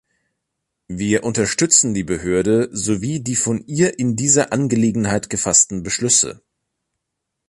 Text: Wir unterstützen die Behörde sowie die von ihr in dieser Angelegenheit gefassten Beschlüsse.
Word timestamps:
Wir 0.87 1.23
unterstützen 1.23 1.93
die 1.93 2.03
Behörde 2.03 2.69
sowie 2.75 3.19
die 3.19 3.35
von 3.35 3.63
ihr 3.67 3.99
in 3.99 4.15
dieser 4.15 4.51
Angelegenheit 4.51 5.29
gefassten 5.29 5.83
Beschlüsse. 5.83 6.41